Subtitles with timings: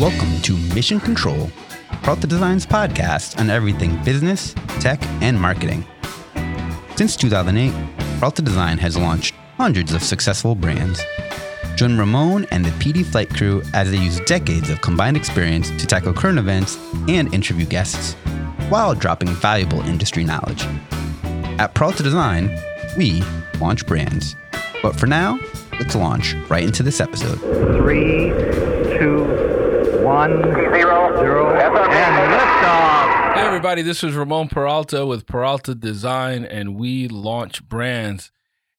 [0.00, 1.50] Welcome to Mission Control,
[2.02, 5.84] Peralta Design's podcast on everything business, tech, and marketing.
[6.96, 7.70] Since 2008,
[8.18, 11.02] Peralta Design has launched hundreds of successful brands.
[11.76, 15.86] Join Ramon and the PD Flight crew as they use decades of combined experience to
[15.86, 18.14] tackle current events and interview guests,
[18.70, 20.64] while dropping valuable industry knowledge.
[21.60, 22.58] At Peralta Design,
[22.96, 23.22] we
[23.60, 24.34] launch brands.
[24.82, 25.38] But for now,
[25.78, 27.38] let's launch right into this episode.
[27.76, 28.30] Three,
[30.10, 33.34] one, zero, zero, and liftoff.
[33.34, 38.32] Hey everybody, this is Ramon Peralta with Peralta Design, and we launch brands.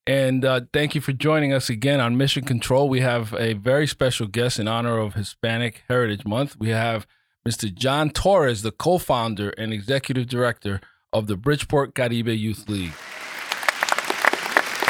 [0.05, 2.90] And uh, thank you for joining us again on Mission Control.
[2.90, 6.57] We have a very special guest in honor of Hispanic Heritage Month.
[6.59, 7.07] We have
[7.48, 7.73] Mr.
[7.73, 10.82] John Torres, the co-founder and executive director
[11.13, 12.91] of the Bridgeport Caribe Youth League.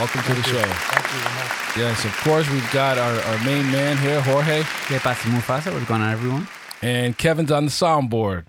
[0.02, 1.80] Welcome to the show.
[1.80, 5.72] Yes, of course, we've got our, our main man here, Jorge, ¿Qué pasa, Mufasa?
[5.72, 6.48] What's going on, everyone?
[6.82, 8.46] and Kevin's on the soundboard.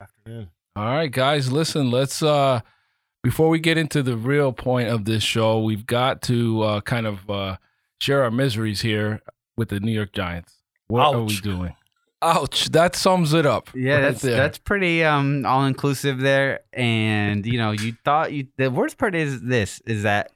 [0.00, 0.50] Afternoon.
[0.76, 2.60] All right, guys, listen, let's uh
[3.24, 7.08] before we get into the real point of this show, we've got to uh kind
[7.08, 7.56] of uh
[8.00, 9.20] share our miseries here
[9.56, 10.60] with the New York Giants.
[10.86, 11.74] What are we doing?
[12.22, 13.68] Ouch, that sums it up.
[13.74, 14.36] Yeah, right that's there.
[14.36, 16.60] that's pretty um all inclusive there.
[16.72, 20.30] And you know, you thought you the worst part is this is that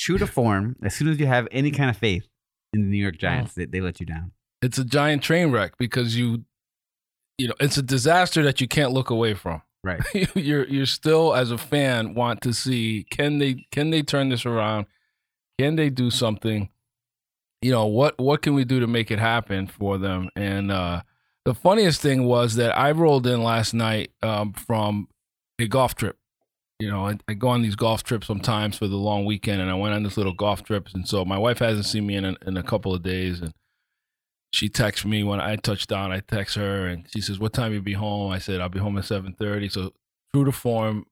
[0.00, 2.26] true to form, as soon as you have any kind of faith
[2.72, 4.32] in the New York Giants, they, they let you down.
[4.62, 6.44] it's a giant train wreck because you
[7.38, 9.62] you know, it's a disaster that you can't look away from.
[9.82, 10.00] Right.
[10.34, 14.44] you're you're still as a fan want to see can they can they turn this
[14.44, 14.86] around?
[15.58, 16.68] Can they do something?
[17.62, 20.28] You know, what what can we do to make it happen for them?
[20.36, 21.02] And uh
[21.46, 25.08] the funniest thing was that I rolled in last night um from
[25.58, 26.18] a golf trip.
[26.80, 29.70] You know, I, I go on these golf trips sometimes for the long weekend and
[29.70, 32.24] I went on this little golf trip, and so my wife hasn't seen me in
[32.24, 33.52] a, in a couple of days and
[34.52, 36.12] she texts me when I touch down.
[36.12, 38.80] I text her and she says, "What time you be home?" I said, "I'll be
[38.80, 39.92] home at 7:30." So
[40.34, 41.06] true to form,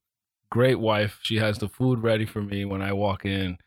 [0.50, 1.20] great wife.
[1.22, 3.58] She has the food ready for me when I walk in.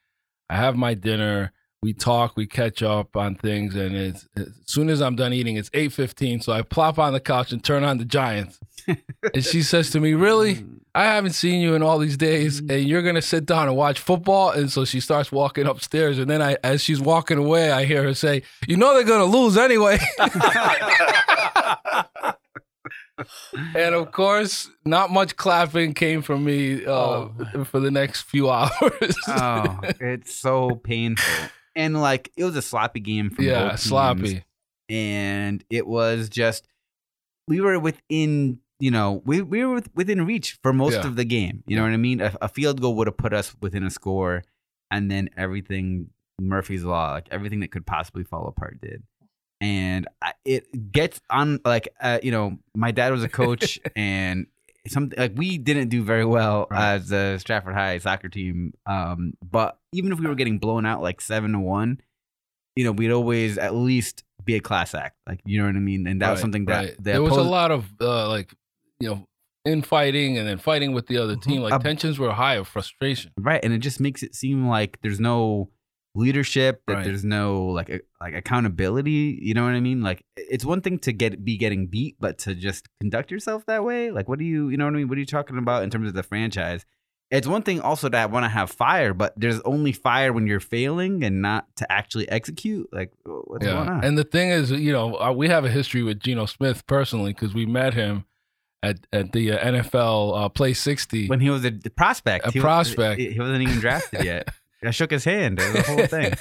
[0.49, 1.53] I have my dinner.
[1.83, 5.55] We talk, we catch up on things, and it's, as soon as I'm done eating,
[5.55, 6.43] it's 8:15.
[6.43, 8.59] So I plop on the couch and turn on the Giants.
[8.87, 10.65] and she says to me, "Really?
[10.93, 13.99] I haven't seen you in all these days, and you're gonna sit down and watch
[13.99, 17.85] football." And so she starts walking upstairs, and then I, as she's walking away, I
[17.85, 19.99] hear her say, "You know they're gonna lose anyway."
[23.75, 27.27] and of course, not much clapping came from me uh,
[27.65, 29.15] for the next few hours.
[29.27, 31.49] oh, it's so painful.
[31.75, 33.83] And like it was a sloppy game from yeah, both teams.
[33.83, 34.43] sloppy.
[34.89, 36.67] and it was just
[37.47, 41.07] we were within you know we, we were within reach for most Yeah.
[41.07, 43.31] of the game you know what i mean a, a field goal would have put
[43.33, 44.43] us within a score
[44.89, 46.09] and then everything
[46.39, 49.03] murphy's law like everything that could possibly fall apart did
[49.61, 54.47] and I, it gets on like uh, you know my dad was a coach and
[54.87, 56.95] something like we didn't do very well Right.
[56.95, 61.03] as a stratford high soccer team um but even if we were getting blown out
[61.03, 62.01] like seven to one
[62.77, 65.17] you know, we'd always at least be a class act.
[65.27, 66.07] Like, you know what I mean?
[66.07, 66.95] And that was something that right.
[66.95, 68.53] the there was a lot of uh, like,
[69.01, 69.25] you know,
[69.65, 71.61] infighting and then fighting with the other team.
[71.61, 73.31] Like Uh, tensions were high of frustration.
[73.39, 75.69] right, and it just makes it seem like there's no
[76.15, 77.05] leadership, that Right.
[77.05, 79.39] there's no like a, like accountability.
[79.41, 80.01] You know what I mean?
[80.01, 83.83] Like, it's one thing to get be getting beat, but to just conduct yourself that
[83.83, 85.07] way, like, what do you, you know what I mean?
[85.07, 86.85] What are you talking about in terms of the franchise?
[87.29, 90.47] It's one thing also that I want to have fire, but there's only fire when
[90.47, 92.89] you're failing and not to actually execute.
[92.91, 94.03] Like, what's going on?
[94.03, 97.31] And the thing is, you know, uh, we have a history with Geno Smith personally
[97.31, 98.25] because we met him
[98.83, 101.27] at at the uh, NFL uh, Play 60.
[101.27, 102.47] when he was a prospect.
[102.47, 103.19] A he was- prospect.
[103.19, 104.47] he, he wasn't even drafted yet.
[104.83, 105.59] I shook his hand.
[105.59, 106.33] It was the whole thing.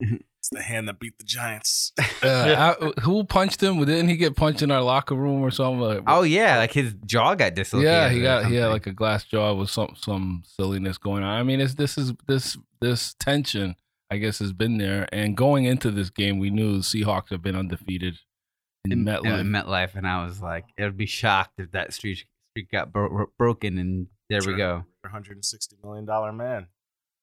[0.40, 1.92] It's the hand that beat the Giants.
[2.22, 3.78] Uh, I- who punched him?
[3.84, 5.80] Didn't he get punched in our locker room or something?
[5.80, 7.92] Like, Oh yeah, like his jaw got dislocated.
[7.92, 11.38] yeah, he got he had like a glass jaw with some some silliness going on.
[11.38, 13.74] I mean, it's this is this this tension
[14.10, 15.06] I guess has been there.
[15.12, 18.18] And going into this game, we knew the Seahawks have been undefeated
[18.84, 19.26] in in MetLife.
[19.40, 22.92] uh, MetLife, and I was like, it would be shocked if that streak streak got
[22.92, 24.84] bro- broken, and there we go.
[25.02, 26.66] 160 million dollar man.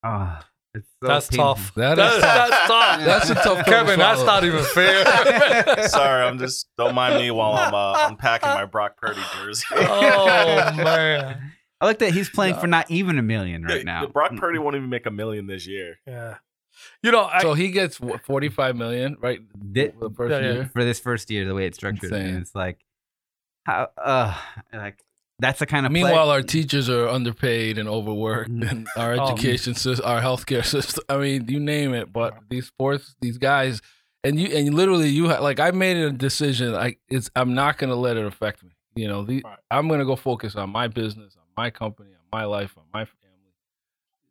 [0.04, 0.38] Oh,
[0.74, 1.54] it's so That's painful.
[1.54, 1.74] tough.
[1.74, 3.00] That That's, is that's tough.
[3.04, 5.04] That's a tough Kevin, that's not even fair.
[5.88, 9.64] Sorry, I'm just don't mind me while I'm uh, unpacking my Brock Purdy jersey.
[9.72, 11.52] oh man.
[11.80, 14.06] I like that he's playing for not even a million right now.
[14.06, 15.98] Brock Purdy won't even make a million this year.
[16.06, 16.36] Yeah.
[17.02, 19.40] You know, I, so he gets what, 45 million, right?
[19.74, 20.52] Thi- the first Yeah, yeah.
[20.52, 20.70] year.
[20.72, 22.26] for this first year, the way it's structured, Insane.
[22.26, 22.78] and it's like,
[23.64, 24.34] how, uh,
[24.72, 25.02] like
[25.38, 28.70] that's the kind of play- Meanwhile, our teachers are underpaid and overworked, Mm.
[28.70, 29.26] and our Oh.
[29.32, 31.04] education system, our healthcare system.
[31.08, 32.12] I mean, you name it.
[32.12, 33.82] But these sports, these guys,
[34.24, 36.72] and you and literally you ha- like I made a decision.
[36.72, 38.70] Like it's I'm not gonna let it affect me.
[38.94, 39.58] You know, the Right.
[39.70, 43.04] I'm gonna go focus on my business, on my company, on my life, on my
[43.04, 43.22] family.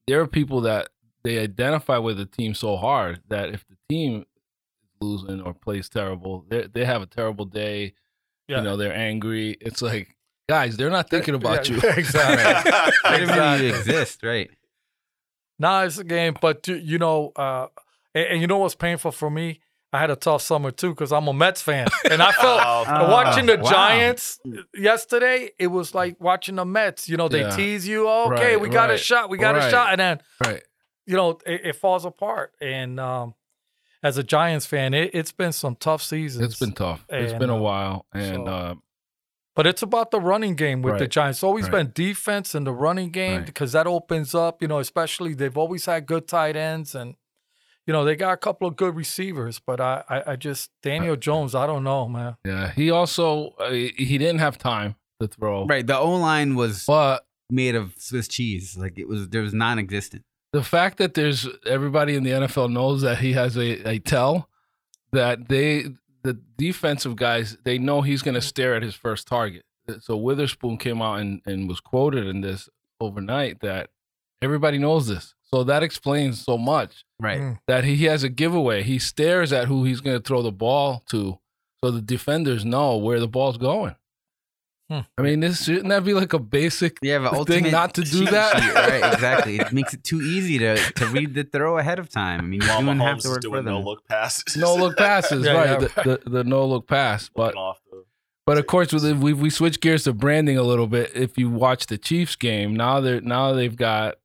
[0.07, 0.89] There are people that
[1.25, 5.89] they identify with the team so hard that if the team is losing or plays
[5.89, 7.93] terrible, they they have a terrible day.
[8.47, 8.57] Yeah.
[8.59, 9.57] You know, they're angry.
[9.59, 10.15] It's like,
[10.47, 11.89] guys, they're not thinking about Yeah, you.
[11.97, 12.71] Exactly.
[13.09, 13.69] They didn't really Exactly.
[13.69, 14.49] exist, right?
[15.57, 17.67] Nah, it's a game, but you- you know, uh,
[18.13, 19.61] and, and you know what's painful for me?
[19.93, 23.09] I had a tough summer too because I'm a Mets fan, and I felt Oh,
[23.09, 23.69] watching the wow.
[23.71, 24.39] Giants
[24.75, 25.51] yesterday.
[25.57, 27.07] It was like watching the Mets.
[27.07, 27.55] You know, they Yeah.
[27.55, 28.07] tease you.
[28.09, 29.29] Okay, Right, we got a shot.
[29.29, 30.61] We got a shot, and then right.
[31.05, 32.53] You know it, it falls apart.
[32.61, 33.35] And um,
[34.03, 36.45] as a Giants fan, it, it's been some tough seasons.
[36.45, 37.05] It's been tough.
[37.09, 38.73] It's been a uh, while, and so- uh,
[39.55, 41.37] But it's about the running game with the Giants.
[41.39, 41.71] It's always Right.
[41.71, 43.45] been defense and the running game Right.
[43.45, 47.15] because that opens up, you know, especially they've always had good tight ends and,
[47.87, 49.59] you know, they got a couple of good receivers.
[49.65, 52.35] But I, I, I just, Daniel Jones, I don't know, man.
[52.45, 55.65] yeah, he also uh, he didn't have time to throw.
[55.65, 55.87] Right.
[55.87, 58.75] The O line was But made of Swiss cheese.
[58.77, 60.23] Like it was, there was non-existent.
[60.55, 64.47] The fact that there's everybody in the NFL knows that he has a, a tell
[65.11, 65.85] that they
[66.23, 69.63] the defensive guys they know he's going to stare at his first target.
[69.99, 72.69] So Witherspoon came out and, and was quoted in this
[73.01, 73.89] overnight that
[74.41, 75.35] everybody knows this.
[75.43, 77.39] So that explains so much Right.
[77.39, 77.57] Mm.
[77.67, 78.81] that he has a giveaway.
[78.83, 81.37] He stares at who he's going to throw the ball to,
[81.83, 83.95] so the defenders know where the ball's going.
[84.89, 84.99] Hmm.
[85.17, 88.01] I mean, this shouldn't that be like a basic You have thing ultimate not to
[88.03, 88.61] do that?
[88.61, 89.13] sheet, right?
[89.13, 89.57] Exactly.
[89.57, 92.39] It makes it too easy to to read the throw ahead of time.
[92.39, 93.65] I mean, you While wouldn't have to is work for them.
[93.73, 94.55] no look passes.
[94.55, 95.81] no look passes, Yeah, right?
[95.81, 98.03] yeah, the, the the no look pass, but off the-
[98.45, 101.11] But of course, with the- we we switch gears to branding a little bit.
[101.15, 104.15] If you watch the Chiefs game now, they're now they've got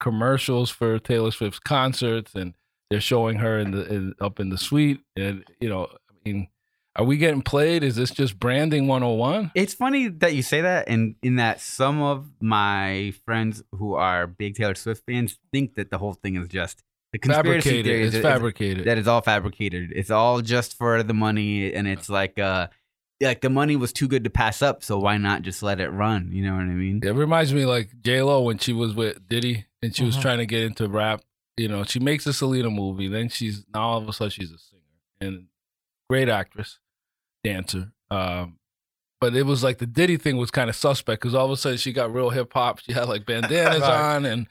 [0.00, 2.54] commercials for Taylor Swift's concerts, and
[2.90, 5.00] they're showing her in the in, up in the suite.
[5.16, 6.48] And you know, I mean,
[6.96, 7.82] are we getting played?
[7.84, 9.50] Is this just branding one hundred and one?
[9.54, 14.26] It's funny that you say that, and in that some of my friends who are
[14.26, 16.82] big Taylor Swift fans think that the whole thing is just
[17.12, 17.84] the conspiracy Fabricated.
[17.86, 18.00] theory.
[18.02, 18.84] It's is- is- fabricated.
[18.86, 19.92] that is all fabricated.
[19.94, 22.68] It's all just for the money, and it's like uh,
[23.20, 25.90] like the money was too good to pass up, so why not just let it
[25.90, 26.30] run?
[26.32, 27.00] You know what I mean?
[27.04, 30.22] It reminds me like J Lo when she was with Diddy and she was Mhm.
[30.22, 31.22] trying to get into rap.
[31.56, 34.50] You know, she makes a Selena movie, then she's now all of a sudden she's
[34.50, 34.80] a singer
[35.20, 35.46] and
[36.08, 36.78] great actress,
[37.44, 37.92] dancer.
[38.10, 38.56] Um,
[39.20, 41.56] but it was like the Diddy thing was kind of suspect because all of a
[41.56, 42.78] sudden she got real hip hop.
[42.80, 44.14] She had like bandanas Right.
[44.16, 44.46] on and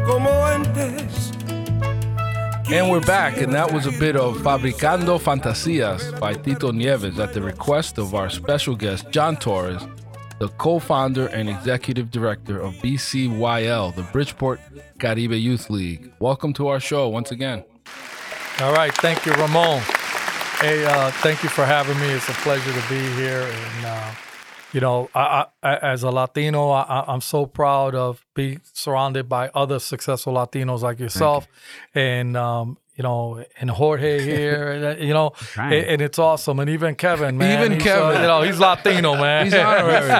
[0.06, 1.32] como antes.
[2.70, 7.32] And we're back, and that was a bit of Fabricando Fantasias by Tito Nieves at
[7.32, 9.86] the request of our special guest, John Torres,
[10.38, 14.60] the co founder and executive director of BCYL, the Bridgeport
[14.98, 16.12] Caribe Youth League.
[16.18, 17.64] Welcome to our show once again.
[18.60, 18.92] All right.
[18.96, 19.80] Thank you, Ramon.
[20.60, 22.08] Hey, uh, thank you for having me.
[22.08, 23.42] It's a pleasure to be here.
[23.42, 24.10] And uh,
[24.72, 29.48] you know, I, I, as a Latino, I, I'm so proud of being surrounded by
[29.54, 31.48] other successful Latinos like yourself,
[31.94, 36.58] and um, you know, and Jorge here, and, uh, you know, and, and it's awesome.
[36.58, 38.20] And even Kevin, man, Even he's, Kevin.
[38.20, 39.44] you know, he's Latino, man.
[39.46, 40.10] He's honorary.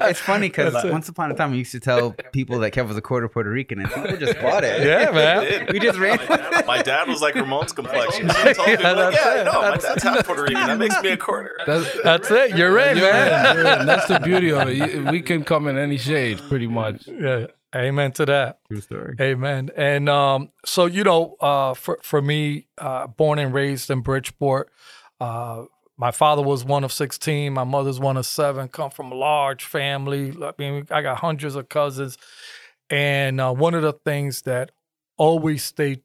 [0.10, 2.98] it's funny because once upon a time we used to tell people that Kev was
[2.98, 4.86] a quarter Puerto Rican, and people just bought it.
[4.86, 5.68] yeah, man.
[5.72, 6.18] we just ran.
[6.18, 6.66] with it.
[6.66, 8.28] My dad was like Ramon's complexion.
[8.28, 9.44] So he told me, Yeah, like, that's yeah, it.
[9.44, 10.66] no, my dad's half Puerto Rican.
[10.66, 11.56] That makes me a quarter.
[11.66, 12.56] That's, That's it.
[12.56, 13.56] You're in, you're man.
[13.56, 13.86] in, you're in.
[13.86, 15.10] That's the beauty of it.
[15.10, 17.08] We can come in any shade, pretty much.
[17.08, 17.46] Yeah.
[17.76, 18.60] Amen to that.
[18.68, 19.16] True story.
[19.20, 19.70] Amen.
[19.76, 24.70] And um, so you know, uh, for for me, uh, born and raised in Bridgeport,
[25.20, 25.64] uh,
[25.98, 27.52] my father was one of sixteen.
[27.52, 28.68] My mother's one of seven.
[28.68, 30.34] Come from a large family.
[30.42, 32.16] I mean, I got hundreds of cousins,
[32.88, 34.70] and uh, one of the things that
[35.18, 36.00] always stayed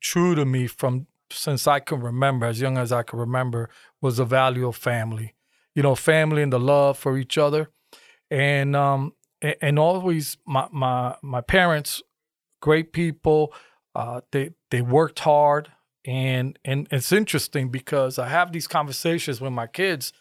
[0.00, 3.68] true to me from since I can remember, as young as I can remember,
[4.00, 5.34] was the value of family.
[5.74, 7.68] You know, family and the love for each other,
[8.30, 12.02] and um, and, always my my my parents,
[12.60, 13.52] great people.
[13.94, 15.70] Uh, they they worked hard,
[16.04, 20.12] and and it's interesting because I have these conversations with my kids,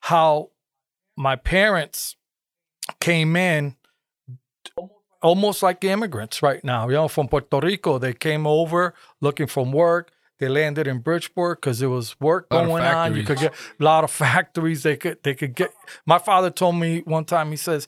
[0.00, 0.50] how
[1.16, 2.16] my parents
[3.00, 3.76] came in
[5.22, 6.88] almost like immigrants right now.
[6.88, 10.12] You know, from Puerto Rico, they came over looking for work.
[10.38, 13.14] They landed in Bridgeport because there was work going on.
[13.14, 14.82] You could get a lot of factories.
[14.82, 15.72] They could they could get.
[16.04, 17.52] My father told me one time.
[17.52, 17.86] He says,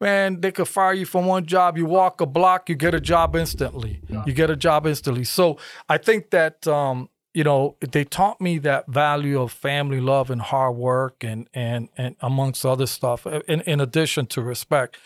[0.00, 1.76] "Man, they could fire you from one job.
[1.78, 4.02] You walk a block, you get a job instantly.
[4.26, 5.58] You get a job instantly." So
[5.88, 10.40] I think that um, you know they taught me that value of family love and
[10.40, 13.26] hard work and and and amongst other stuff.
[13.26, 14.96] In in addition to respect,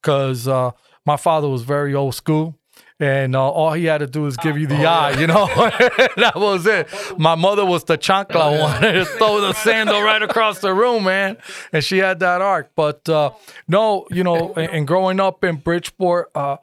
[0.00, 0.72] because uh,
[1.04, 2.58] my father was very old school.
[2.98, 5.46] And uh, all he had to do is give you the eye, you know.
[6.16, 6.88] that was it.
[7.18, 11.36] My mother was the chancla one, to throw the sandal right across the room, man.
[11.72, 12.70] And she had that arc.
[12.74, 13.32] But uh,
[13.68, 16.56] no, you know, and, and growing up in Bridgeport, uh,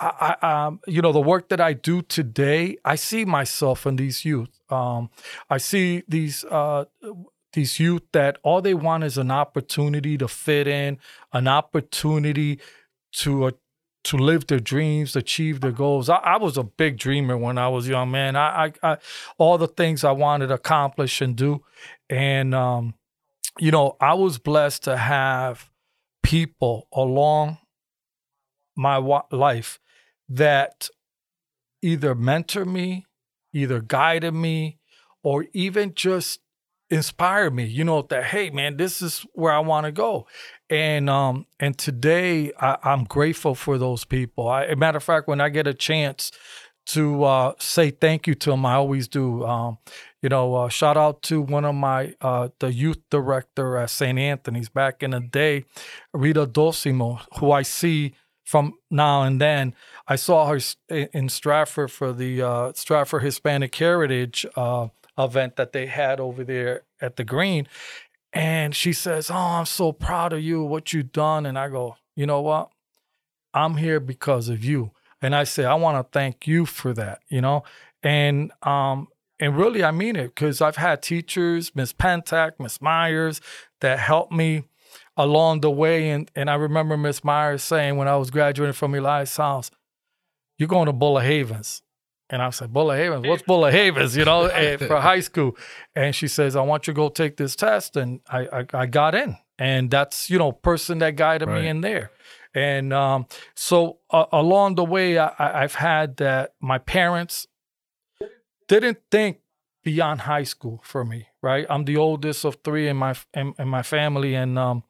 [0.00, 3.96] I, I, um, you know, the work that I do today, I see myself in
[3.96, 4.50] these youth.
[4.70, 5.10] Um,
[5.48, 6.86] I see these uh,
[7.52, 10.98] these youth that all they want is an opportunity to fit in,
[11.32, 12.60] an opportunity
[13.12, 13.50] to uh,
[14.08, 16.08] to live their dreams, achieve their goals.
[16.08, 18.36] I, I was a big dreamer when I was young, man.
[18.36, 18.98] I, I, I
[19.36, 21.62] all the things I wanted to accomplish and do,
[22.08, 22.94] and um,
[23.58, 25.70] you know, I was blessed to have
[26.22, 27.58] people along
[28.76, 29.78] my wa- life
[30.30, 30.88] that
[31.82, 33.04] either mentor me,
[33.52, 34.78] either guided me,
[35.22, 36.40] or even just
[36.88, 37.66] inspired me.
[37.66, 40.26] You know that hey, man, this is where I want to go.
[40.70, 44.48] And um and today I, I'm grateful for those people.
[44.48, 46.30] I, a matter of fact, when I get a chance
[46.88, 49.44] to uh, say thank you to them, I always do.
[49.44, 49.78] Um,
[50.22, 54.18] you know, uh, shout out to one of my uh, the youth director at St.
[54.18, 55.64] Anthony's back in the day,
[56.12, 59.74] Rita Dosimo, who I see from now and then.
[60.08, 60.58] I saw her
[60.88, 66.42] in in Stratford for the uh, Stratford Hispanic Heritage uh, event that they had over
[66.42, 67.68] there at the Green,
[68.32, 71.96] and she says, "Oh, I'm so proud of you, what you've done." And I go,
[72.16, 72.70] "You know what?
[73.54, 74.92] I'm here because of you."
[75.22, 77.64] And I say, "I want to thank you for that." You know,
[78.02, 79.08] and um,
[79.40, 83.40] and really, I mean it because I've had teachers, Miss Pentak, Miss Myers,
[83.80, 84.64] that helped me
[85.16, 86.10] along the way.
[86.10, 89.70] And and I remember Miss Myers saying when I was graduating from Elias House,
[90.58, 91.82] "You're going to Bullard Havens."
[92.30, 95.56] And I said, Bullard Havens, what's Bullard Havens, you know, eh, for high school?
[95.94, 97.96] And she says, I want you to go take this test.
[97.96, 99.36] And I, I, I got in.
[99.58, 101.62] And that's, you know, person that guided Right.
[101.62, 102.10] me in there.
[102.54, 107.46] And um, so uh, along the way, I, I've had that my parents
[108.68, 109.38] didn't think
[109.82, 111.66] beyond high school for me, right?
[111.70, 114.82] I'm the oldest of three in my in, in my family, and um,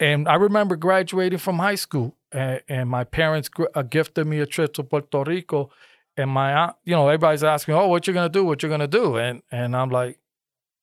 [0.00, 4.40] and I remember graduating from high school, and, and my parents gr- uh, gifted me
[4.40, 5.70] a trip to Puerto Rico,
[6.16, 8.44] and my you know, everybody's asking, "Oh, what you're gonna do?
[8.44, 10.18] What you're gonna do?" And and I'm like,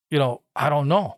[0.10, 1.18] you know, I don't know.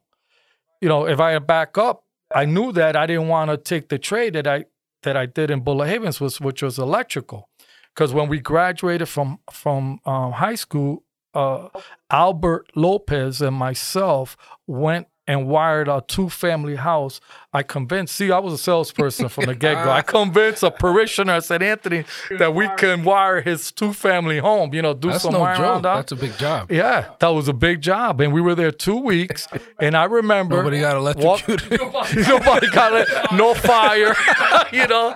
[0.82, 2.04] You know, if I back up,
[2.34, 4.66] I knew that I didn't want to take the trade that I
[5.04, 7.50] that I did in Bullard Havens, was which was electrical,
[7.94, 11.04] because when we graduated from from um, high school,
[11.34, 11.70] uh,
[12.10, 17.22] Albert Lopez and myself went and wired a two family house.
[17.56, 19.92] I convinced, see, I was a salesperson from the get go.
[19.92, 21.62] I convinced a parishioner at St.
[21.62, 22.04] Anthony
[22.40, 25.62] that we can wire his two family home, you know, do That's some no wiring
[25.62, 25.84] around joke.
[25.84, 25.96] that.
[25.96, 26.72] That's a big job.
[26.72, 29.48] Yeah, that was a big job, and we were there two weeks.
[29.80, 31.80] And I remember Nobody got walk- electrocuted.
[32.28, 33.08] nobody got it.
[33.34, 34.16] No fire.
[34.74, 35.16] you know,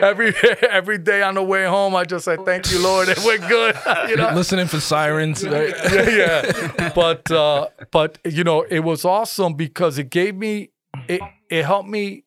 [0.00, 0.32] every
[0.70, 3.74] every day on the way home, I just said, "Thank you, Lord, and we're good."
[4.08, 5.44] you know, Listening for sirens.
[5.46, 5.74] right?
[5.92, 6.92] yeah, yeah.
[6.94, 10.70] But uh, but you know, it was awesome because it gave me
[11.08, 12.24] it it helped me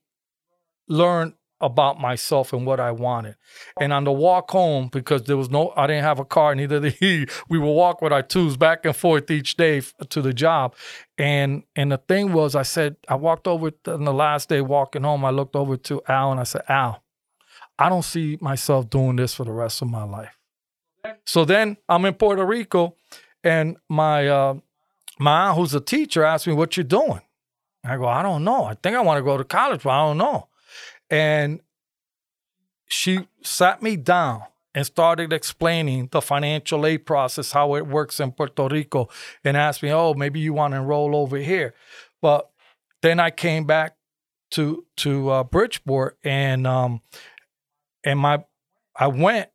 [0.87, 3.35] learn about myself and what I wanted.
[3.81, 6.79] And on the walk home, because there was no, I didn't have a car, neither
[6.79, 7.27] did he.
[7.49, 10.75] We would walk with our twos back and forth each day f- to the job.
[11.17, 15.03] And and the thing was, I said, I walked over on the last day walking
[15.03, 15.25] home.
[15.25, 17.03] I looked over to Al and I said, Al,
[17.79, 20.37] I don't see myself doing this for the rest of my life.
[21.25, 22.95] So then I'm in Puerto Rico,
[23.43, 24.55] and my uh,
[25.19, 27.21] my aunt, who's a teacher, asked me, "What you doing?"
[27.83, 28.65] I go, "I don't know.
[28.65, 30.47] I think I want to go to college, but I don't know."
[31.09, 31.61] And
[32.87, 34.43] she sat me down
[34.75, 39.09] and started explaining the financial aid process, how it works in Puerto Rico,
[39.43, 41.73] and asked me, "Oh, maybe you want to enroll over here."
[42.21, 42.49] But
[43.01, 43.95] then I came back
[44.51, 47.01] to to uh, Bridgeport, and um,
[48.03, 48.43] and my
[48.95, 49.49] I went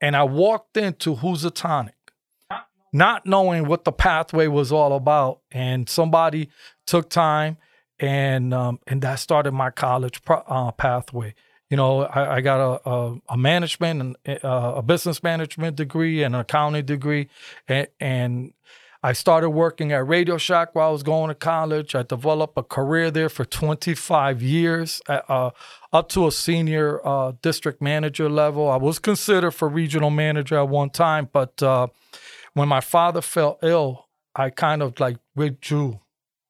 [0.00, 2.03] and I walked into Housatonic,
[2.94, 6.48] not knowing what the pathway was all about, and somebody
[6.86, 7.58] took time,
[7.98, 11.34] and um, and that started my college pro- uh, pathway.
[11.68, 16.22] You know, I, I got a, a, a management and uh, a business management degree
[16.22, 17.28] and an accounting degree,
[17.66, 18.52] and, and
[19.02, 21.96] I started working at Radio Shack while I was going to college.
[21.96, 25.50] I developed a career there for 25 years, uh,
[25.92, 28.70] up to a senior uh, district manager level.
[28.70, 31.88] I was considered for regional manager at one time, but uh,
[32.54, 36.00] when my father fell ill, I kind of like withdrew,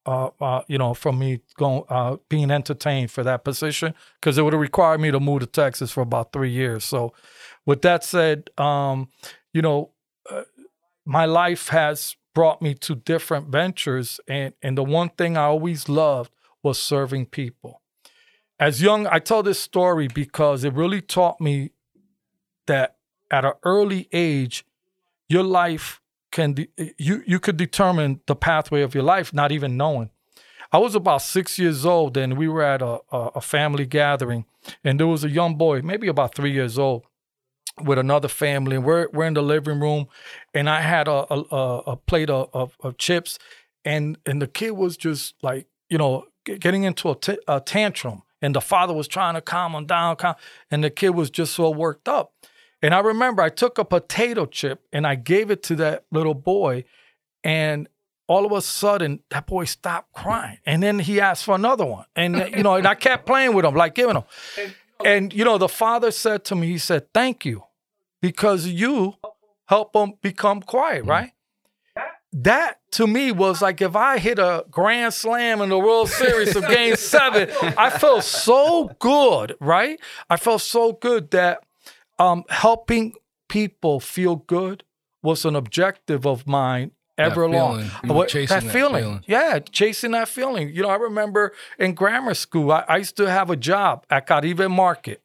[0.06, 4.42] uh, uh, you know, from me going uh, being entertained for that position because it
[4.42, 6.84] would have required me to move to Texas for about three years.
[6.84, 7.12] So,
[7.66, 9.08] with that said, um,
[9.52, 9.90] you know,
[11.06, 15.88] my life has brought me to different ventures and and the one thing I always
[15.88, 16.32] loved
[16.62, 17.82] was serving people.
[18.58, 21.70] As young, I tell this story because it really taught me
[22.66, 22.96] that
[23.30, 24.64] at an early age,
[25.28, 26.00] your life
[26.32, 30.10] can de- you you could determine the pathway of your life not even knowing.
[30.72, 34.44] I was about six years old and we were at a, a, a family gathering
[34.82, 37.04] and there was a young boy, maybe about three years old,
[37.82, 40.06] with another family, and we're we're in the living room,
[40.52, 43.38] and I had a a, a plate of, of, chips,
[43.84, 48.22] and and the kid was just like you know getting into a, t- a tantrum,
[48.40, 50.34] and the father was trying to calm him down, calm,
[50.70, 52.32] and the kid was just so worked up.
[52.84, 56.34] And I remember I took a potato chip and I gave it to that little
[56.34, 56.84] boy,
[57.42, 57.88] and
[58.26, 62.04] all of a sudden that boy stopped crying, and then he asked for another one,
[62.14, 64.24] and you know, and I kept playing with him, like giving him.
[65.02, 67.64] And you know, the father said to me, he said, "Thank you,
[68.20, 69.14] because you
[69.64, 71.10] help them become quiet." Mm-hmm.
[71.10, 71.30] Right?
[72.34, 76.54] That to me was like if I hit a grand slam in the World Series
[76.54, 79.56] of Game Seven, I felt so good.
[79.58, 79.98] Right?
[80.28, 81.64] I felt so good that
[82.18, 83.14] um, helping
[83.48, 84.84] people feel good
[85.22, 87.84] was an objective of mine ever That long.
[88.02, 88.16] feeling.
[88.16, 89.02] What- chasing that that feeling.
[89.02, 89.24] feeling.
[89.26, 90.70] Yeah, chasing that feeling.
[90.70, 94.26] You know, I remember in grammar school, I, I used to have a job at
[94.26, 95.22] Caribe Market,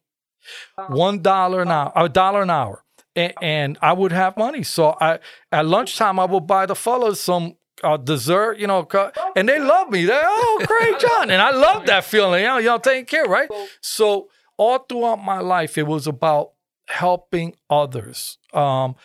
[0.88, 2.84] one dollar an hour, a dollar an hour,
[3.16, 4.62] and, and I would have money.
[4.62, 5.18] So I
[5.52, 7.56] at lunchtime I would buy the fellas some.
[7.82, 8.86] Uh, dessert, you know,
[9.34, 10.04] and they love me.
[10.04, 12.42] They, oh, great, John, and I love that feeling.
[12.42, 13.48] You know, you know, taking care, right?
[13.80, 16.50] So all throughout my life, it was about
[16.90, 18.38] helping others.
[18.52, 18.96] Um,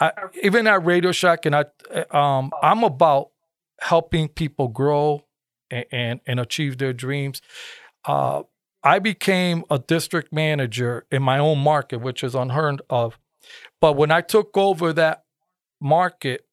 [0.00, 1.64] I, even at Radio Shack, and I,
[2.10, 3.30] um, I'm about
[3.80, 5.24] helping people grow
[5.70, 7.42] and, and, and achieve their dreams.
[8.04, 8.42] Uh,
[8.82, 13.18] I became a district manager in my own market, which is unheard of.
[13.80, 15.24] But when I took over that
[15.80, 16.46] market,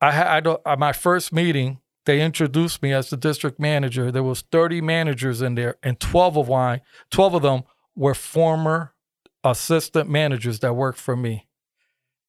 [0.00, 1.80] I had at my first meeting.
[2.04, 4.12] They introduced me as the district manager.
[4.12, 7.62] There was 30 managers in there, and 12 of mine, 12 of them
[7.96, 8.94] were former
[9.50, 11.46] assistant managers that worked for me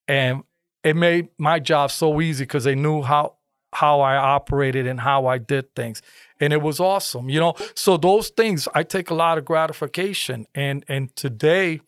[0.07, 0.43] and
[0.83, 3.35] it made my job so easy because they knew how
[3.73, 6.01] how I operated and how I did things,
[6.39, 7.53] and it was awesome, you know.
[7.75, 11.81] So those things I take a lot of gratification, and and today,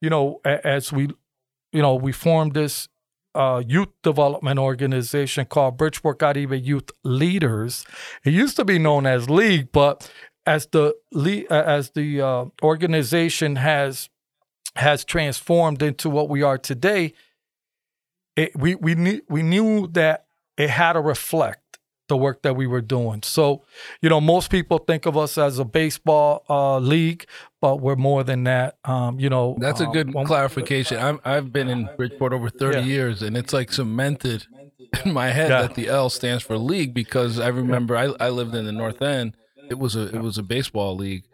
[0.00, 1.08] you know, as we,
[1.72, 2.88] you know, we formed this
[3.34, 7.86] uh, youth development organization called Bridgeport Caribe Youth Leaders.
[8.24, 10.10] It used to be known as League, but
[10.44, 10.94] as the
[11.50, 14.10] as the uh, organization has
[14.76, 17.12] has transformed into what we are today,
[18.36, 21.60] it, we we knew we knew that it had to reflect
[22.08, 23.20] the work that we were doing.
[23.24, 23.64] So,
[24.00, 27.26] you know, most people think of us as a baseball uh, league,
[27.60, 28.78] but we're more than that.
[28.84, 30.98] Um, you know, That's a um, good when- clarification.
[31.02, 32.84] I'm, I've been in Bridgeport over 30 Yeah.
[32.84, 34.46] years, and it's like cemented
[35.04, 35.62] in my head Yeah.
[35.62, 39.02] that the L stands for league because I remember I, I lived in the North
[39.02, 39.36] End.
[39.68, 41.24] It was a it was a baseball league,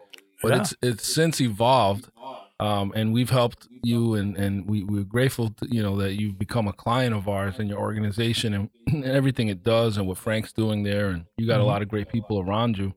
[0.41, 0.61] but Yeah.
[0.61, 2.09] it's it's since evolved,
[2.59, 6.37] um, and we've helped you, and and we we're grateful, to, you know, that you've
[6.37, 10.17] become a client of ours and your organization and, and everything it does, and what
[10.17, 11.67] Frank's doing there, and you got a Mhm.
[11.67, 12.93] lot of great people around you.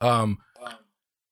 [0.00, 0.38] Um,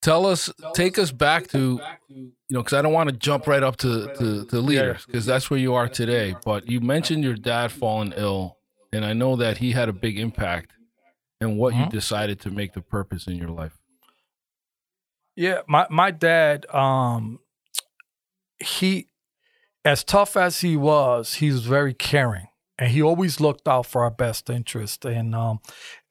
[0.02, 3.62] tell us, take us back to, you know, because I don't want to jump right
[3.62, 6.34] up to to, to leaders because that's where you are today.
[6.44, 8.58] But you mentioned your dad falling ill,
[8.92, 10.72] and I know that he had a big impact
[11.40, 11.90] in what you Mhm.
[11.90, 13.77] decided to make the purpose in your life.
[15.38, 17.38] Yeah, my my dad, um,
[18.58, 19.06] he,
[19.84, 24.02] as tough as he was, he was very caring, and he always looked out for
[24.02, 25.04] our best interest.
[25.04, 25.60] And um,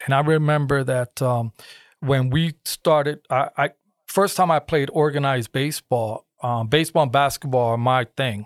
[0.05, 1.51] and I remember that um,
[1.99, 3.69] when we started, I, I
[4.07, 6.25] first time I played organized baseball.
[6.41, 8.45] Um, baseball and basketball are my thing.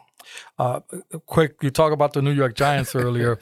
[0.59, 0.79] Uh,
[1.25, 3.39] quick, you talk about the New York Giants earlier.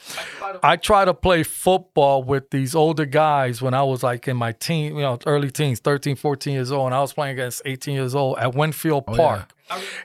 [0.64, 4.52] I try to play football with these older guys when I was like in my
[4.54, 7.94] teen, you know, early teens, 13, 14 years old, and I was playing against 18
[7.94, 9.54] years old at Winfield Oh, Park.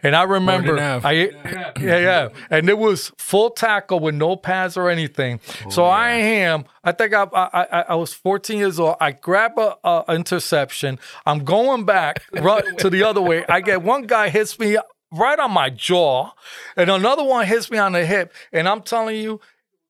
[0.02, 4.90] And I remember, I yeah, yeah, and it was full tackle with no pads or
[4.90, 5.40] anything.
[5.70, 8.96] so I am, I think I, I, I, I was 14 years old.
[9.00, 10.98] I grab a, a interception.
[11.24, 13.46] I'm going back right to the other way.
[13.48, 14.76] I get one guy hits me
[15.14, 16.30] right on my jaw,
[16.76, 18.32] and another one hits me on the hip.
[18.52, 19.40] And I'm telling you,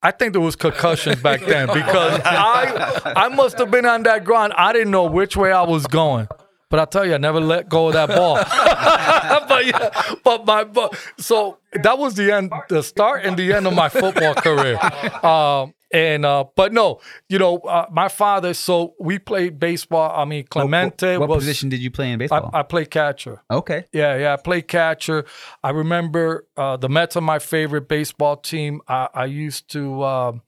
[0.03, 4.25] I think there was concussions back then because I I must have been on that
[4.25, 4.53] ground.
[4.57, 6.29] I didn't know which way I was going.
[6.71, 8.35] But I tell you, I never let go of that ball.
[9.49, 13.67] but yeah, but my but so that was the end, the start and the end
[13.67, 14.79] of my football career.
[15.25, 18.53] Um, and uh, but no, you know, uh, my father.
[18.53, 20.13] So we played baseball.
[20.15, 22.51] I mean, Clemente What was position did you play in I, baseball?
[22.53, 23.41] I played catcher.
[23.51, 23.85] okay.
[23.93, 24.33] Yeah, yeah.
[24.35, 25.25] I played catcher.
[25.63, 28.81] I remember uh, the Mets are my favorite baseball team.
[28.89, 30.43] I, I used to um,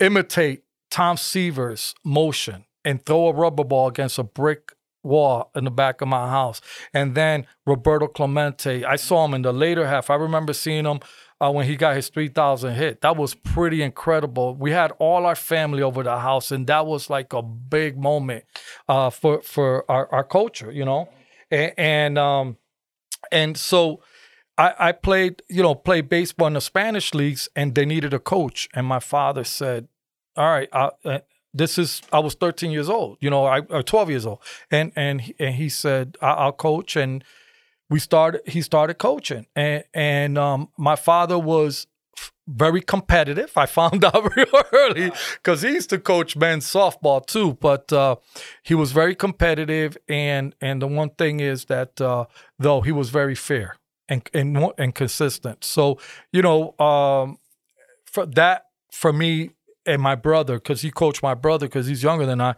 [0.00, 4.72] imitate Tom Seaver's motion and throw a rubber ball against a brick
[5.04, 6.60] wall in the back of my house.
[6.92, 10.10] And then Roberto Clemente, I saw him in the later half.
[10.10, 10.98] I remember seeing him
[11.40, 13.00] uh, when he got his 3,000 hit.
[13.00, 14.54] That was pretty incredible.
[14.54, 18.44] We had all our family over the house, and that was like a big moment
[18.88, 21.08] uh, for for our, our culture, you know.
[21.50, 22.56] And, and um,
[23.32, 24.02] and so
[24.58, 28.18] I, I played, you know, played baseball in the Spanish leagues, and they needed a
[28.18, 28.68] coach.
[28.74, 29.88] And my father said,
[30.36, 31.18] "All right, I, uh,
[31.54, 34.92] this is." I was 13 years old, you know, I or 12 years old, and
[34.94, 37.24] and and he said, "I'll coach." And
[37.90, 38.42] we started.
[38.46, 43.52] He started coaching, and and um, my father was f- very competitive.
[43.56, 47.58] I found out real early because he used to coach men's softball too.
[47.60, 48.16] But uh,
[48.62, 52.26] he was very competitive, and and the one thing is that uh,
[52.58, 53.76] though he was very fair
[54.08, 55.64] and and and consistent.
[55.64, 55.98] So
[56.32, 57.38] you know, um,
[58.04, 59.50] for that for me
[59.84, 62.54] and my brother, because he coached my brother because he's younger than I,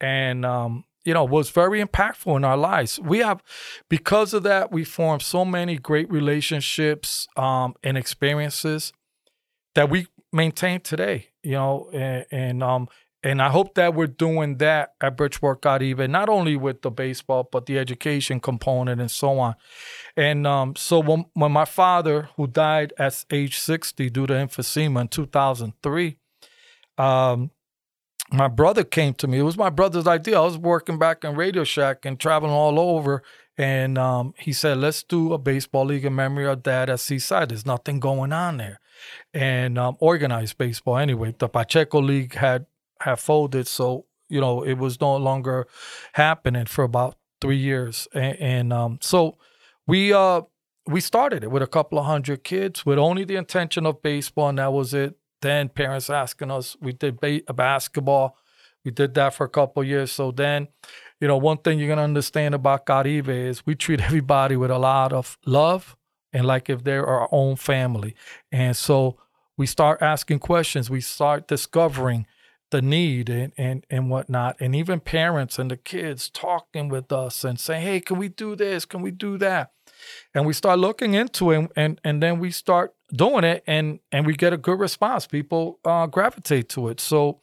[0.00, 3.00] and um, you know, was very impactful in our lives.
[3.00, 3.42] We have,
[3.88, 8.92] because of that, we formed so many great relationships um, and experiences
[9.74, 11.28] that we maintain today.
[11.42, 12.88] You know, and, and um
[13.24, 17.48] and I hope that we're doing that at Bridgeport Caribe, not only with the baseball
[17.50, 19.54] but the education component and so on.
[20.16, 25.02] And um, so when when my father, who died at age sixty due to emphysema
[25.02, 26.18] in two thousand three,
[26.98, 27.50] um,
[28.32, 29.38] my brother came to me.
[29.38, 30.38] It was my brother's idea.
[30.38, 33.22] I was working back in Radio Shack and traveling all over.
[33.58, 37.50] And um, he said, let's do a baseball league in memory of dad at Seaside.
[37.50, 38.80] There's nothing going on there.
[39.34, 41.34] And um, organized baseball anyway.
[41.38, 42.66] The Pacheco League had,
[43.00, 43.68] had folded.
[43.68, 45.66] So, you know, it was no longer
[46.14, 48.08] happening for about three years.
[48.14, 49.36] And, and um, so
[49.86, 50.42] we uh,
[50.86, 54.48] we started it with a couple of hundred kids with only the intention of baseball,
[54.48, 55.16] and that was it.
[55.42, 58.36] Then parents asking us, we did ba- uh, basketball.
[58.84, 60.10] We did that for a couple years.
[60.10, 60.68] So then,
[61.20, 64.78] you know, one thing you're gonna understand about Caribe is we treat everybody with a
[64.78, 65.96] lot of love
[66.32, 68.14] and like if they're our own family.
[68.50, 69.18] And so
[69.58, 70.88] we start asking questions.
[70.88, 72.26] We start discovering
[72.70, 74.56] the need and, and and whatnot.
[74.58, 78.56] And even parents and the kids talking with us and saying, Hey, can we do
[78.56, 78.84] this?
[78.84, 79.72] Can we do that?
[80.34, 84.00] And we start looking into it and and, and then we start doing it and
[84.10, 85.26] and we get a good response.
[85.26, 87.00] People uh, gravitate to it.
[87.00, 87.40] So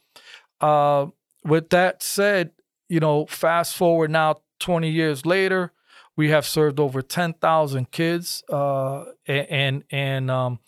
[0.60, 1.06] uh,
[1.44, 2.50] with that said,
[2.88, 5.72] you know, fast forward now 20 years later,
[6.16, 8.44] we have served over 10,000 kids.
[8.48, 10.60] Uh, and, and, um,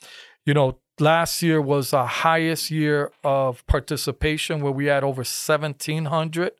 [0.46, 6.52] you know, last year was our highest year of participation where we had over 1,700.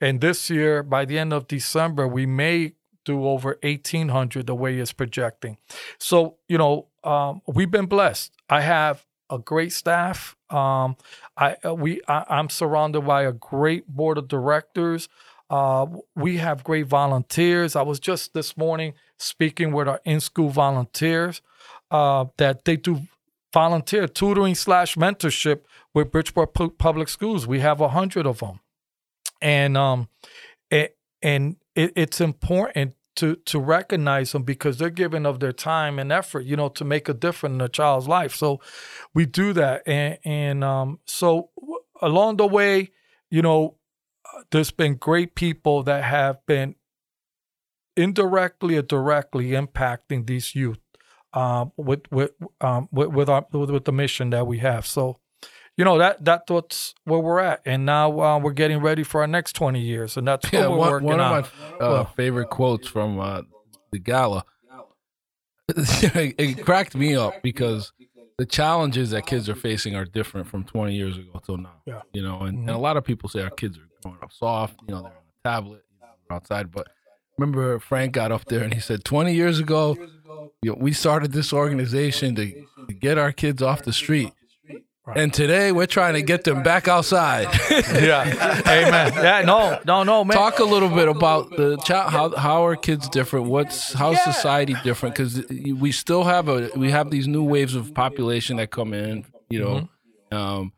[0.00, 4.78] And this year, by the end of December, we may do over 1,800 the way
[4.78, 5.58] it's projecting.
[5.98, 8.32] So, you know, um, we've been blessed.
[8.48, 10.36] I have a great staff.
[10.50, 10.96] Um,
[11.36, 15.08] I uh, we I, I'm surrounded by a great board of directors.
[15.48, 17.74] Uh, we have great volunteers.
[17.74, 21.42] I was just this morning speaking with our in-school volunteers
[21.90, 23.02] uh, that they do
[23.52, 25.60] volunteer tutoring slash mentorship
[25.92, 27.46] with Bridgeport Pu- Public Schools.
[27.46, 28.60] We have a hundred of them,
[29.40, 30.08] and um,
[31.22, 36.10] and it, it's important to to recognize them because they're giving of their time and
[36.10, 38.34] effort, you know, to make a difference in a child's life.
[38.34, 38.60] So
[39.14, 41.50] we do that, and and um, so
[42.00, 42.90] along the way,
[43.30, 43.76] you know,
[44.50, 46.74] there's been great people that have been
[47.96, 50.78] indirectly or directly impacting these youth
[51.34, 54.86] um, with with um, with with, our, with with the mission that we have.
[54.86, 55.18] So,
[55.76, 59.20] you know that that's what's where we're at, and now uh, we're getting ready for
[59.22, 61.38] our next twenty years, and that's what Yeah, we're one, working one on.
[61.38, 63.42] of my uh, Well- favorite quotes from uh,
[63.90, 64.44] the gala.
[65.76, 67.92] it cracked me up because
[68.38, 71.72] the challenges that kids are facing are different from 20 years ago till now.
[71.86, 72.02] Yeah.
[72.12, 74.76] You know, and, and a lot of people say our kids are growing up soft.
[74.86, 76.70] You know, they're on a tablet, you know, they're outside.
[76.72, 76.88] But
[77.38, 79.96] remember, Frank got up there and he said, 20 years ago,
[80.62, 84.32] you know, we started this organization to, to get our kids off the street.
[85.04, 87.48] And today we're trying to get them back outside.
[87.70, 89.12] yeah, amen.
[89.14, 90.36] Yeah, no, no, no, man.
[90.36, 92.12] Talk a little bit about the child.
[92.12, 93.46] How how are kids different?
[93.46, 94.30] What's how's Yeah.
[94.32, 95.16] society different?
[95.16, 99.24] Because we still have a we have these new waves of population that come in.
[99.50, 99.88] You know,
[100.32, 100.36] Mm-hmm.
[100.36, 100.72] um,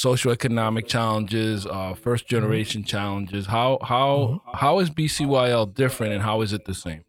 [0.00, 2.86] socioeconomic challenges, uh, first generation Mm-hmm.
[2.88, 3.46] challenges.
[3.46, 7.04] How how how is BCYL different, and how is it the same?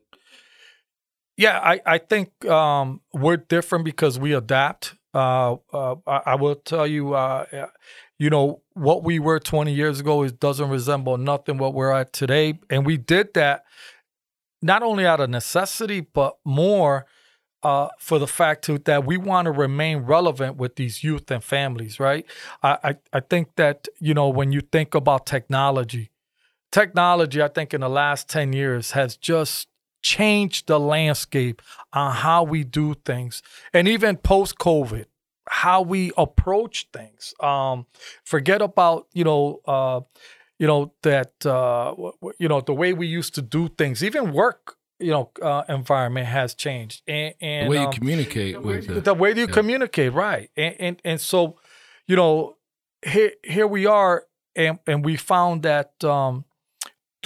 [1.37, 4.95] Yeah, I, I think um, we're different because we adapt.
[5.17, 7.45] Uh, uh, I, will tell you, uh,
[8.19, 12.13] you know, what we were 20 years ago is doesn't resemble nothing what we're at
[12.13, 13.63] today, and we did that
[14.61, 17.07] not only out of necessity, but more
[17.63, 21.99] uh, for the fact that we want to remain relevant with these youth and families.
[21.99, 22.23] Right?
[22.61, 26.11] I, I I think that you know when you think about technology,
[26.71, 29.67] technology, I think in the last 10 years has just
[30.01, 31.61] changed the landscape
[31.93, 33.41] on how we do things.
[33.73, 35.05] And even post COVID,
[35.49, 37.33] how we approach things.
[37.39, 37.85] Um,
[38.23, 40.01] forget about, you know, uh,
[40.59, 44.03] you know, that, uh, w- w- you know, the way we used to do things,
[44.03, 47.03] even work, you know, uh, environment has changed.
[47.07, 49.03] And, and The way you um, communicate with it.
[49.05, 49.53] the way you Yeah.
[49.53, 50.49] communicate, right?
[50.57, 51.59] And, and and so,
[52.07, 52.57] you know,
[53.05, 56.45] here here we are, and and we found that um,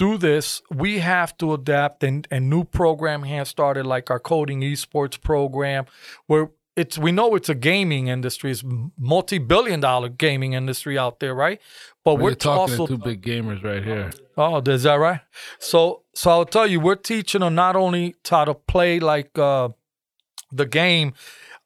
[0.02, 4.60] through this we have to adapt, and and new program has started, like our coding
[4.62, 5.86] esports program,
[6.26, 8.64] where it's we know it's a gaming industry, it's
[8.98, 11.60] multi billion dollar gaming industry out there, right?
[12.04, 14.10] But We're we're talking also to two big gamers right here.
[14.36, 15.20] Oh, is that right?
[15.60, 19.68] So, so I'll tell you, we're teaching them not only how to play like uh,
[20.50, 21.14] the game,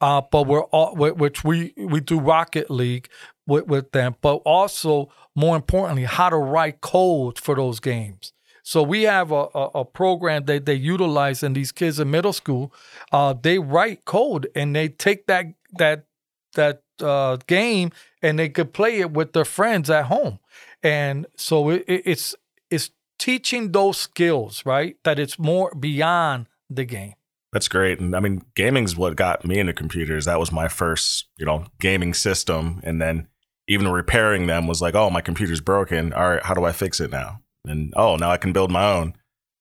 [0.03, 3.09] uh, but we're all, which we we do Rocket League
[3.47, 8.33] with, with them, but also more importantly, how to write code for those games.
[8.65, 12.33] So we have a, a, a program that they utilize, and these kids in middle
[12.33, 12.73] school,
[13.13, 15.47] uh, they write code and they take that
[15.79, 16.07] that
[16.55, 20.41] that uh, game and they could play it with their friends at home.
[20.83, 22.35] And so it, it's
[22.69, 24.97] it's teaching those skills, right?
[25.05, 27.15] That it's more beyond the game.
[27.53, 28.01] That's great.
[28.01, 30.25] And I mean, gaming's what got me into computers.
[30.25, 32.81] That was my first, you know, gaming system.
[32.83, 33.29] And then
[33.69, 36.13] even repairing them was like, oh, my computer's broken.
[36.13, 37.41] All right, how do I fix it now?
[37.67, 39.15] And oh, now I can build my own.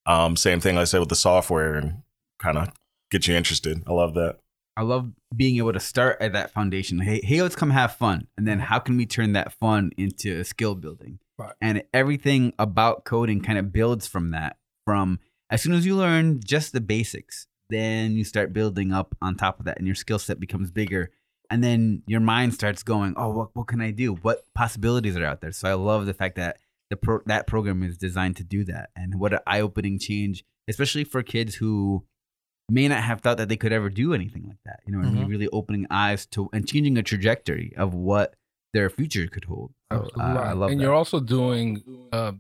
[0.06, 2.04] Um, same thing, like I said, with the software and
[2.40, 2.72] kind of
[3.10, 3.82] get you interested.
[3.88, 4.38] I love that.
[4.78, 7.00] I love being able to start at that foundation.
[7.00, 10.40] Hey, hey, let's come have fun, and then how can we turn that fun into
[10.40, 11.20] a skill building?
[11.38, 11.54] Right.
[11.62, 14.58] And everything about coding kind of builds from that.
[14.86, 19.36] From as soon as you learn just the basics, then you start building up on
[19.36, 21.12] top of that, and your skill set becomes bigger.
[21.50, 24.14] And then your mind starts going, oh, what, what can I do?
[24.16, 25.52] What possibilities are out there?
[25.52, 26.58] So I love the fact that
[26.90, 31.04] the pro- that program is designed to do that, and what an eye-opening change, especially
[31.04, 32.06] for kids who
[32.70, 34.80] may not have thought that they could ever do anything like that.
[34.86, 35.30] You know, what I mean, Mhm.
[35.30, 38.36] really opening eyes to and changing a trajectory of what
[38.74, 39.74] their future could hold.
[39.92, 40.84] So, uh, I love and that.
[40.84, 42.34] you're also doing uh,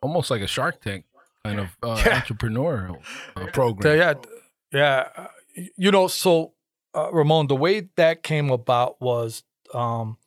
[0.00, 1.04] almost like a Shark Tank
[1.44, 2.20] kind of uh, Yeah.
[2.20, 3.02] entrepreneurial
[3.36, 3.96] uh, program.
[3.98, 4.14] Yeah,
[4.72, 5.08] yeah.
[5.16, 5.26] uh,
[5.76, 6.54] You know, so
[6.94, 9.42] uh, Ramon, the way that came about was
[9.74, 10.18] um,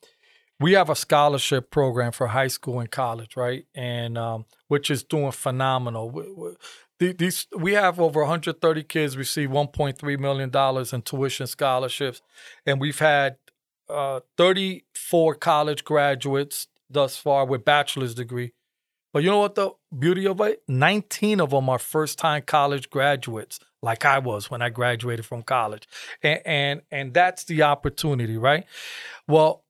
[0.58, 3.66] we have a scholarship program for high school and college, right?
[3.74, 6.10] And um, which is doing phenomenal.
[6.10, 12.22] We, we, these we have over 130 kids receive 1.3 million dollars in tuition scholarships,
[12.64, 13.36] and we've had
[13.88, 18.52] uh, 34 college graduates thus far with bachelor's degree.
[19.12, 20.62] But you know what the beauty of it?
[20.68, 25.42] 19 of them are first time college graduates, like I was when I graduated from
[25.42, 25.88] college.
[26.22, 28.66] And and and that's the opportunity, right?
[29.26, 29.64] Well,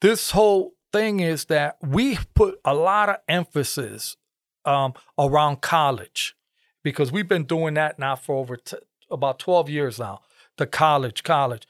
[0.00, 4.16] this whole thing is that we put a lot of emphasis
[4.64, 6.36] um, around college
[6.84, 8.76] because we've been doing that now for over t-
[9.10, 10.20] about 12 years now,
[10.58, 11.66] the college, college.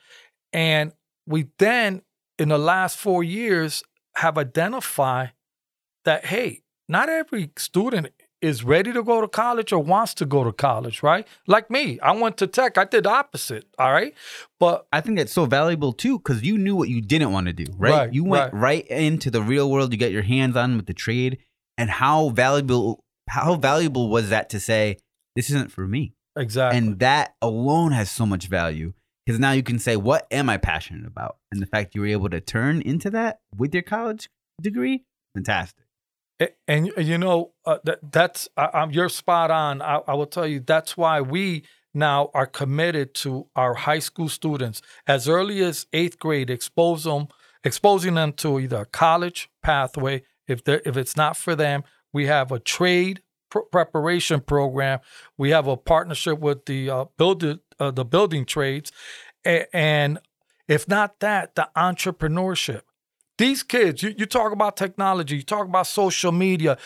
[0.52, 0.92] And
[1.26, 2.02] we then,
[2.38, 3.82] in the last four years,
[4.16, 5.32] have identified
[6.04, 8.08] that, hey, not every student
[8.42, 11.26] is ready to go to college or wants to go to college, right?
[11.46, 12.76] Like me, I went to tech.
[12.76, 13.64] I did the opposite.
[13.78, 14.14] All right,
[14.60, 17.52] but I think that's so valuable too because you knew what you didn't want to
[17.52, 17.92] do, right?
[17.92, 18.84] Right, you went right.
[18.84, 18.86] right.
[18.88, 19.92] into the real world.
[19.92, 21.38] You get your hands on with the trade,
[21.78, 24.98] and how valuable how valuable was that to say
[25.36, 26.76] this isn't for me, exactly.
[26.76, 28.92] and that alone has so much value
[29.24, 32.08] because now you can say what am I passionate about, and the fact you were
[32.08, 34.28] able to turn into that with your college
[34.60, 35.81] degree, fantastic.
[36.68, 39.82] And you know uh, that that's I, you're spot on.
[39.82, 44.28] I, I will tell you that's why we now are committed to our high school
[44.28, 46.50] students as early as eighth grade.
[46.50, 47.28] Expose them,
[47.64, 50.22] exposing them to either a college pathway.
[50.46, 55.00] If they if it's not for them, we have a trade pr- preparation program.
[55.36, 57.44] We have a partnership with the uh, build
[57.78, 58.90] uh, the building trades,
[59.46, 60.18] A- and
[60.68, 62.82] if not that, the entrepreneurship.
[63.42, 66.78] These kids, you, you talk about technology, you talk about social media.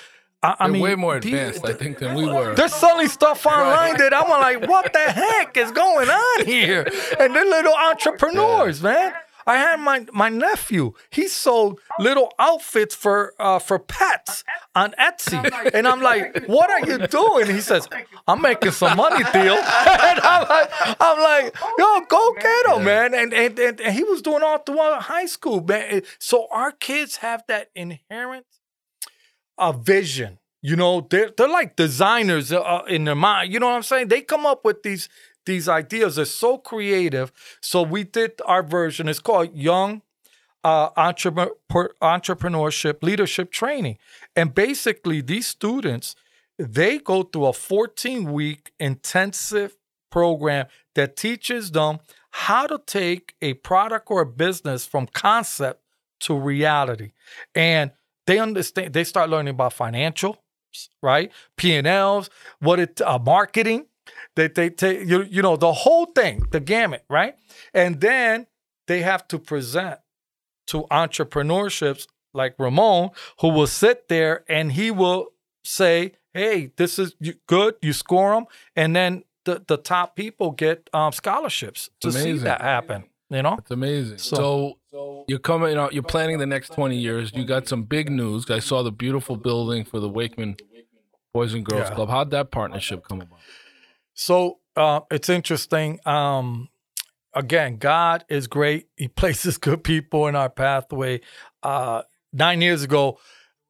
[0.43, 2.55] I, I They're mean, way more these- advanced, I think, than we were.
[2.55, 6.83] They're selling stuff online that I'm like, what the heck is going on here?
[7.21, 9.13] And they're little entrepreneurs, man.
[9.47, 10.93] I had my my nephew.
[11.11, 15.39] He sold little outfits for uh, for pets on Etsy,
[15.73, 17.89] and I'm like, "What are you doing?" He says,
[18.27, 23.15] "I'm making some money, Theo." and I'm like, "I'm like, yo, go get him, man."
[23.15, 26.03] And, and and and he was doing all throughout high school, man.
[26.19, 28.47] So our kids have that inherent
[29.59, 30.39] a vision.
[30.63, 33.53] You know, they're they're like designers uh, in their mind.
[33.53, 34.09] You know what I'm saying?
[34.09, 35.09] They come up with these
[35.47, 36.17] these ideas.
[36.17, 37.33] They're so creative.
[37.61, 39.09] So we did our version.
[39.09, 40.03] It's called Young
[40.63, 41.55] uh, Entrepreneur,
[42.03, 43.99] Entrepreneurship Leadership Training,
[44.35, 46.17] and basically these students
[46.59, 49.77] they go through a 14 week intensive
[50.11, 51.99] program that teaches them
[52.31, 55.83] how to take a product or a business from concept
[56.21, 57.13] to reality
[57.55, 57.91] and
[58.27, 60.43] they understand they start learning about financial
[61.03, 62.31] right p&l's
[62.61, 63.87] what it uh, marketing
[64.35, 67.35] they they take you, you know the whole thing the gamut right
[67.75, 68.47] and then
[68.87, 69.99] they have to present
[70.67, 75.29] to entrepreneurships like ramon who will sit there and he will
[75.65, 77.15] say hey this is
[77.47, 82.33] good you score them and then the, the top people get um, scholarships to see
[82.39, 84.19] that happen you know It's amazing.
[84.19, 87.33] So- So, you're coming You know, You're planning the next 20 years.
[87.35, 88.49] You got some big news.
[88.51, 90.57] I saw the beautiful building for the Wakeman
[91.35, 91.95] Boys and Girls Yeah.
[91.97, 92.09] Club.
[92.09, 93.39] How'd that partnership come about?
[94.17, 96.01] So uh, it's interesting.
[96.07, 96.69] Um,
[97.35, 98.89] again, God is great.
[98.97, 101.21] He places good people in our pathway.
[101.63, 102.03] Uh,
[102.33, 103.19] nine years ago,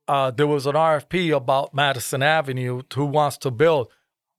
[0.09, 2.83] uh, there was an RFP about Madison Avenue.
[2.95, 3.89] Who wants to build?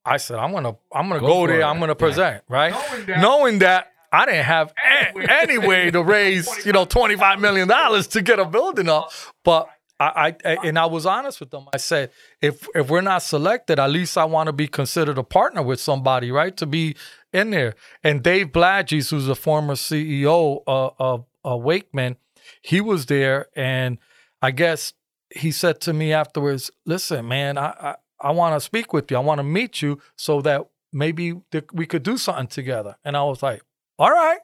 [0.06, 1.60] I said, I'm gonna, I'm gonna Go go, there.
[1.60, 1.64] it.
[1.64, 2.74] I'm gonna present, right?
[3.08, 4.74] Knowing that, I didn't have
[5.18, 9.12] a- any way to raise, you know, 25 million dollars to get a building up,
[9.44, 9.68] but.
[10.00, 11.66] I, I and I was honest with them.
[11.74, 15.24] I said, if if we're not selected, at least I want to be considered a
[15.24, 16.56] partner with somebody, right?
[16.58, 16.96] To be
[17.34, 17.74] in there.
[18.04, 22.18] And Dave Blagis, who's a former CEO uh, of uh, Wakeman,
[22.62, 23.98] he was there, and
[24.42, 24.94] I guess
[25.36, 29.18] he said to me afterwards, "Listen, man, I I, I want to speak with you.
[29.18, 33.18] I want to meet you so that maybe th- we could do something together." And
[33.18, 33.64] I was like,
[33.98, 34.40] "All right,"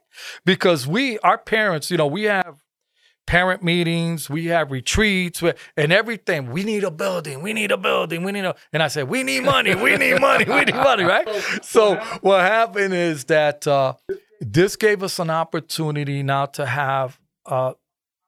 [0.46, 2.63] because we, our parents, you know, we have
[3.26, 5.44] parent meetings, we have retreats,
[5.78, 6.52] and everything.
[6.52, 7.42] We need a building.
[7.42, 8.24] We need a building.
[8.24, 8.56] We need a.
[8.72, 9.76] And I said, we need money.
[9.76, 10.46] We need money.
[10.46, 11.04] We need money.
[11.04, 11.28] Right.
[11.62, 13.94] So what happened is that uh,
[14.40, 17.20] this gave us an opportunity now to have.
[17.46, 17.74] Uh,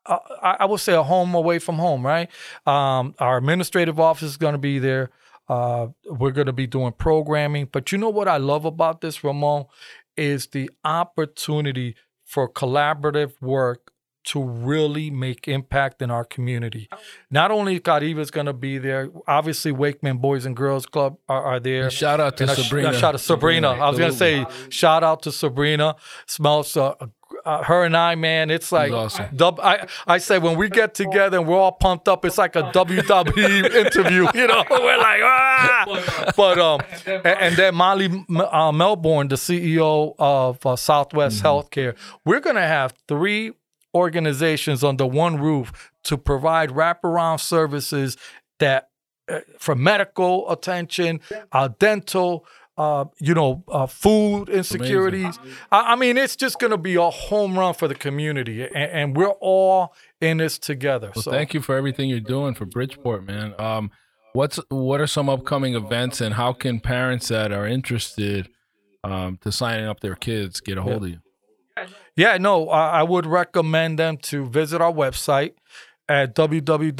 [0.05, 2.29] uh, I, I would say a home away from home, right?
[2.67, 5.09] Um, our administrative office is going to be there.
[5.49, 7.69] Uh, we're going to be doing programming.
[7.71, 9.65] But you know what I love about this, Ramon,
[10.15, 13.91] is the opportunity for collaborative work
[14.25, 16.89] to really make impact in our community.
[17.29, 21.59] Not only Caribe's going to be there, obviously Wakeman Boys and Girls Club are, are
[21.59, 21.89] there.
[21.89, 22.93] Shout out to And a sh- Sabrina.
[22.93, 23.69] shout out to Sabrina.
[23.71, 25.95] I was gonna say shout out to Sabrina.
[26.25, 26.93] Smells uh,
[27.45, 28.49] uh, her and I, man.
[28.49, 29.25] It's like awesome.
[29.35, 32.55] dub- I I say when we get together and we're all pumped up, it's like
[32.55, 34.27] a WWE interview.
[34.33, 36.31] You know, we're like ah.
[36.35, 41.95] But um, and, and then Molly uh, Melbourne, the CEO of uh, Southwest Healthcare,
[42.25, 43.51] we're gonna have three
[43.95, 48.17] organizations under one roof to provide wraparound services
[48.59, 48.89] that
[49.27, 51.19] uh, for medical attention,
[51.51, 52.45] uh, dental,
[52.77, 55.39] uh, you know, uh, food insecurities.
[55.71, 58.75] I, I mean, it's just going to be a home run for the community, and,
[58.75, 61.11] and we're all in this together.
[61.15, 63.55] Well, so thank you for everything you're doing for Bridgeport, man.
[63.57, 63.91] Um,
[64.33, 68.49] what's what are some upcoming events, and how can parents that are interested
[69.03, 71.19] um, to signing up their kids get a hold of you?
[72.15, 75.53] Yeah, no, I I would recommend them to visit our website
[76.07, 76.99] at bcyl.org,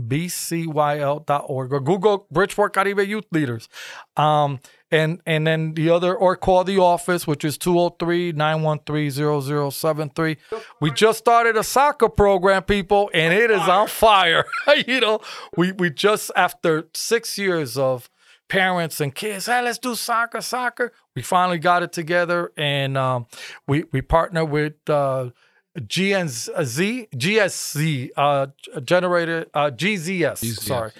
[0.00, 3.68] bcyl.org, or Google Bridgeport Caribe Youth Leaders.
[4.16, 10.36] Um, and and then the other, or call the office, which is 203 913 0073.
[10.80, 14.44] We just started a soccer program, people, and it is on fire.
[14.86, 15.20] you know,
[15.56, 18.08] we, we just, after six years of
[18.50, 20.92] parents and kids, hey, let's do soccer, soccer.
[21.16, 23.26] We finally got it together, and um,
[23.66, 25.30] we we partner with uh,
[25.78, 28.48] GNZ, GSC, uh,
[28.84, 30.60] generated uh, GZS.
[30.60, 30.90] Sorry,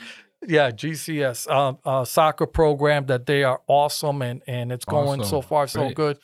[0.46, 5.42] yeah, GCS um, uh, soccer program that they are awesome and and it's going so
[5.42, 5.96] far so Great.
[5.96, 6.18] good.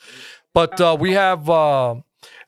[0.53, 1.95] But uh, we have uh,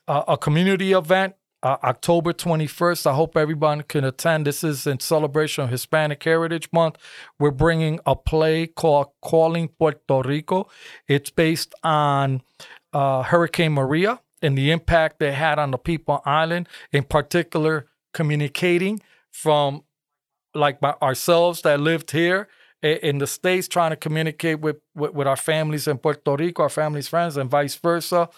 [0.08, 3.06] a community event uh, October 21st.
[3.06, 4.46] I hope everyone can attend.
[4.46, 6.96] This is in celebration of Hispanic Heritage Month.
[7.38, 10.68] We're bringing a play called Calling Puerto Rico.
[11.08, 12.42] It's based on
[12.92, 17.86] uh, Hurricane Maria and the impact they had on the people on island, in particular,
[18.14, 19.00] communicating
[19.30, 19.84] from
[20.54, 22.48] like by ourselves that lived here
[22.82, 26.68] in the states trying to communicate with, with, with our families in Puerto Rico, our
[26.68, 28.28] families, friends, and vice versa,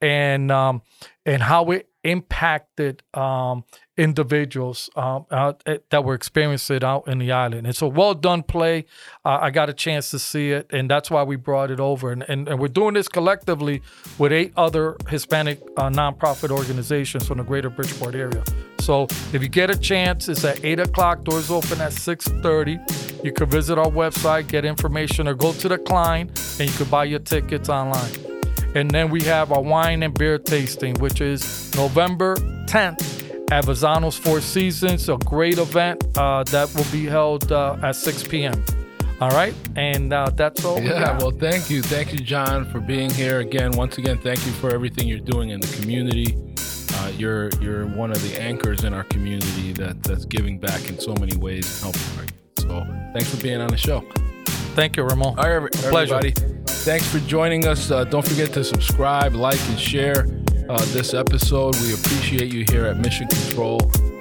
[0.00, 0.82] and um,
[1.26, 3.64] and how it impacted um,
[3.96, 7.66] individuals um, eh, that were experiencing it out in the island.
[7.66, 8.86] It's a well done play.
[9.24, 12.10] Uh, I got a chance to see it, and that's why we brought it over.
[12.10, 13.82] And, and, and we're doing this collectively
[14.18, 18.42] with eight other Hispanic uh, nonprofit organizations from the greater Bridgeport area.
[18.78, 21.24] So if you get a chance, it's at eight o'clock.
[21.24, 22.78] Doors open at six thirty.
[23.22, 26.88] You can visit our website, get information, or go to the Klein, and you can
[26.88, 28.29] buy your tickets online.
[28.74, 34.16] And then we have our wine and beer tasting, which is November 10th at Vazzano's
[34.16, 38.64] Four Seasons, a great event uh, that will be held uh, at 6 p.m.
[39.20, 40.76] All right, and uh, that's all.
[40.80, 41.20] we Yeah, got.
[41.20, 41.82] well, thank you.
[41.82, 43.72] Thank you, John, for being here again.
[43.72, 46.36] Once again, thank you for everything you're doing in the community.
[46.94, 50.98] Uh, you're you're one of the anchors in our community that that's giving back in
[50.98, 52.18] so many ways and helping.
[52.18, 52.32] our youth.
[52.60, 54.00] So thanks for being on the show.
[54.74, 55.38] thank you, Ramon.
[55.38, 56.20] All right, every- pleasure.
[56.82, 57.90] Thanks for joining us.
[57.90, 60.26] Uh, don't forget to subscribe, like, and share
[60.70, 61.78] uh, this episode.
[61.82, 63.78] We appreciate you here at Mission Control.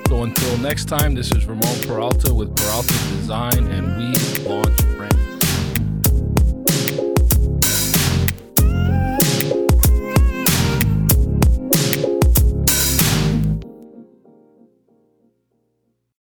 [0.09, 4.13] So until next time, this is Ramon Peralta with Peralta Design, and we